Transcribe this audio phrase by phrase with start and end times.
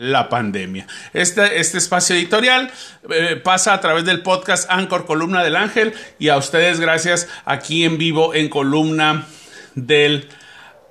[0.00, 0.86] la pandemia.
[1.12, 2.72] Este, este espacio editorial
[3.10, 7.84] eh, pasa a través del podcast Anchor Columna del Ángel y a ustedes gracias aquí
[7.84, 9.26] en vivo en Columna
[9.74, 10.26] del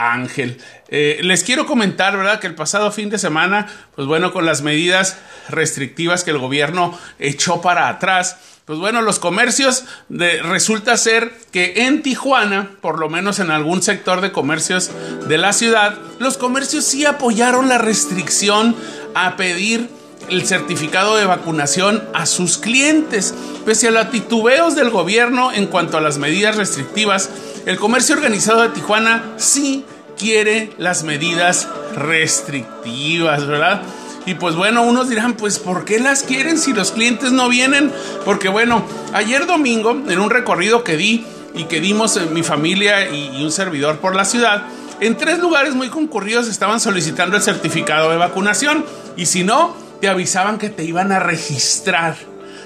[0.00, 0.60] Ángel.
[0.88, 2.40] Eh, les quiero comentar, ¿verdad?
[2.40, 5.16] Que el pasado fin de semana, pues bueno, con las medidas
[5.48, 8.36] restrictivas que el gobierno echó para atrás,
[8.66, 14.20] pues bueno, los comercios resulta ser que en Tijuana, por lo menos en algún sector
[14.20, 14.90] de comercios
[15.28, 18.74] de la ciudad, los comercios sí apoyaron la restricción
[19.16, 19.88] a pedir
[20.28, 23.34] el certificado de vacunación a sus clientes.
[23.64, 27.30] Pese a los titubeos del gobierno en cuanto a las medidas restrictivas,
[27.64, 29.84] el comercio organizado de Tijuana sí
[30.18, 33.82] quiere las medidas restrictivas, ¿verdad?
[34.26, 37.92] Y pues bueno, unos dirán, pues ¿por qué las quieren si los clientes no vienen?
[38.24, 41.24] Porque bueno, ayer domingo, en un recorrido que di
[41.54, 44.64] y que dimos en mi familia y, un servidor por la ciudad,
[45.00, 48.84] en tres lugares muy concurridos estaban solicitando el certificado de vacunación.
[49.16, 52.16] Y si no, te avisaban que te iban a registrar.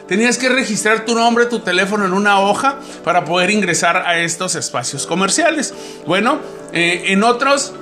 [0.09, 4.57] Tenías que registrar tu nombre, tu teléfono en una hoja para poder ingresar a estos
[4.57, 5.73] espacios comerciales.
[6.05, 6.41] Bueno,
[6.73, 7.73] eh, en otros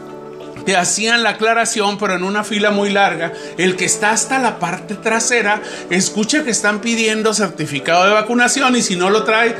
[0.66, 4.58] te hacían la aclaración, pero en una fila muy larga, el que está hasta la
[4.58, 9.56] parte trasera escucha que están pidiendo certificado de vacunación y si no lo trae,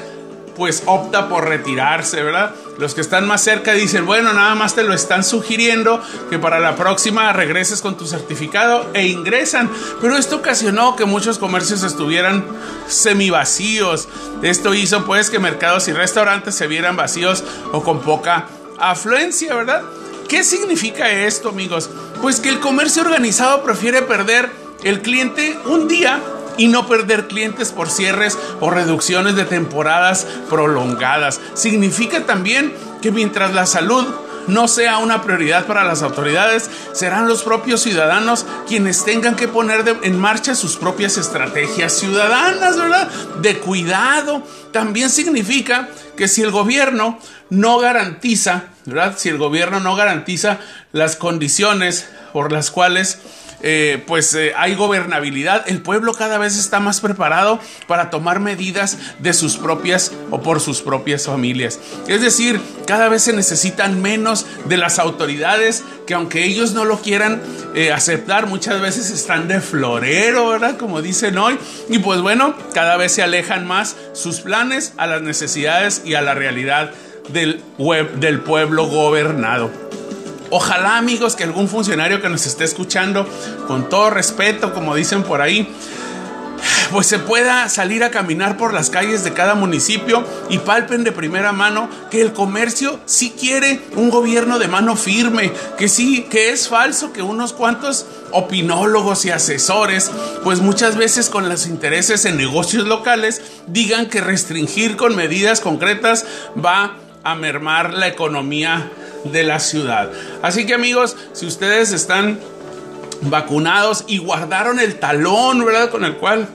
[0.55, 2.55] pues opta por retirarse, ¿verdad?
[2.79, 6.61] Los que están más cerca dicen, bueno, nada más te lo están sugiriendo que para
[6.61, 9.69] la próxima regreses con tu certificado e ingresan.
[10.01, 12.45] Pero esto ocasionó que muchos comercios estuvieran
[12.87, 14.09] semi vacíos.
[14.43, 18.47] Esto hizo pues que mercados y restaurantes se vieran vacíos o con poca
[18.79, 19.83] afluencia, ¿verdad?
[20.29, 21.91] ¿Qué significa esto, amigos?
[22.23, 24.51] Pues que el comercio organizado prefiere perder
[24.85, 26.21] el cliente un día
[26.59, 31.41] y no perder clientes por cierres o reducciones de temporadas prolongadas.
[31.55, 34.05] Significa también que mientras la salud
[34.49, 39.85] no sea una prioridad para las autoridades, serán los propios ciudadanos quienes tengan que poner
[40.03, 43.09] en marcha sus propias estrategias ciudadanas, ¿verdad?
[43.41, 44.43] De cuidado.
[44.73, 47.19] También significa que si el gobierno
[47.51, 49.15] no garantiza, ¿verdad?
[49.17, 50.59] Si el gobierno no garantiza
[50.93, 53.19] las condiciones por las cuales
[53.61, 57.59] eh, pues eh, hay gobernabilidad, el pueblo cada vez está más preparado
[57.89, 61.81] para tomar medidas de sus propias o por sus propias familias.
[62.07, 67.01] Es decir, cada vez se necesitan menos de las autoridades que aunque ellos no lo
[67.03, 67.43] quieran
[67.75, 70.77] eh, aceptar, muchas veces están de florero, ¿verdad?
[70.77, 71.59] Como dicen hoy.
[71.89, 76.23] Y pues bueno, cada vez se alejan más sus planes a las necesidades y a
[76.23, 76.93] la realidad
[77.29, 77.63] del,
[78.21, 79.71] del pueblo gobernado.
[80.51, 83.27] Ojalá amigos que algún funcionario que nos esté escuchando,
[83.67, 85.69] con todo respeto, como dicen por ahí,
[86.91, 91.13] pues se pueda salir a caminar por las calles de cada municipio y palpen de
[91.13, 96.51] primera mano que el comercio sí quiere un gobierno de mano firme, que sí, que
[96.51, 100.11] es falso que unos cuantos opinólogos y asesores,
[100.45, 106.25] pues muchas veces con los intereses en negocios locales, digan que restringir con medidas concretas
[106.57, 106.97] va
[107.31, 108.91] a mermar la economía
[109.25, 110.11] de la ciudad.
[110.43, 112.39] Así que amigos, si ustedes están
[113.23, 115.91] vacunados y guardaron el talón, ¿verdad?
[115.91, 116.49] Con el cual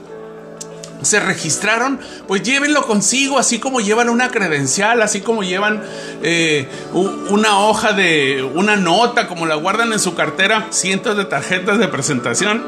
[1.02, 5.82] se registraron, pues llévenlo consigo, así como llevan una credencial, así como llevan
[6.22, 11.78] eh, una hoja de una nota, como la guardan en su cartera, cientos de tarjetas
[11.78, 12.64] de presentación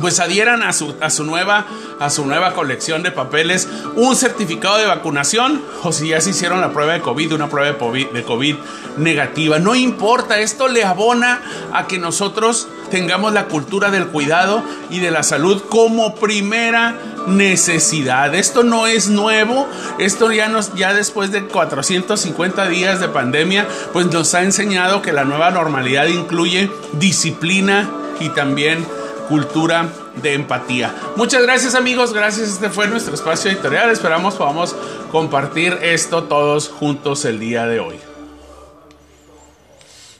[0.00, 1.66] pues adhieran a su, a su, nueva,
[2.00, 6.60] a su nueva colección de papeles un certificado de vacunación o si ya se hicieron
[6.60, 8.56] la prueba de COVID, una prueba de COVID, de COVID
[8.98, 9.58] negativa.
[9.58, 11.40] No importa, esto le abona
[11.72, 16.96] a que nosotros tengamos la cultura del cuidado y de la salud como primera
[17.26, 18.34] necesidad.
[18.34, 19.68] Esto no es nuevo,
[19.98, 25.12] esto ya nos ya después de 450 días de pandemia, pues nos ha enseñado que
[25.12, 27.90] la nueva normalidad incluye disciplina
[28.20, 28.86] y también
[29.28, 29.88] cultura
[30.22, 30.94] de empatía.
[31.16, 32.48] Muchas gracias amigos, gracias.
[32.48, 33.90] Este fue nuestro espacio editorial.
[33.90, 34.74] Esperamos podamos
[35.10, 37.96] compartir esto todos juntos el día de hoy.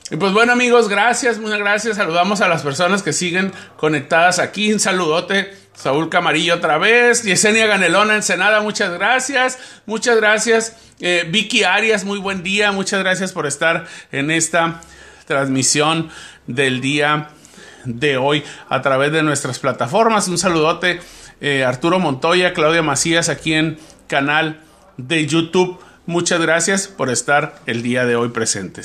[0.09, 1.97] Y pues bueno amigos, gracias, muchas gracias.
[1.97, 4.71] Saludamos a las personas que siguen conectadas aquí.
[4.71, 5.53] Un saludote.
[5.75, 7.23] Saúl Camarillo otra vez.
[7.23, 9.59] Yesenia Ganelona Ensenada, muchas gracias.
[9.85, 10.75] Muchas gracias.
[10.99, 12.71] Eh, Vicky Arias, muy buen día.
[12.71, 14.81] Muchas gracias por estar en esta
[15.27, 16.09] transmisión
[16.47, 17.29] del día
[17.87, 20.27] de hoy a través de nuestras plataformas.
[20.27, 20.99] Un saludote
[21.41, 24.61] eh, Arturo Montoya, Claudia Macías aquí en canal
[24.97, 25.79] de YouTube.
[26.05, 28.75] Muchas gracias por estar el día de hoy presentes.